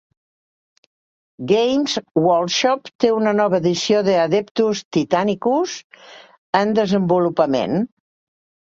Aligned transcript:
Games 1.51 1.97
Workshop 2.29 2.91
té 3.05 3.13
una 3.17 3.35
nova 3.41 3.61
edició 3.65 4.03
de 4.11 4.17
"Adeptus 4.25 4.85
Titanicus" 4.99 5.79
en 6.65 6.75
desenvolupament. 6.83 7.81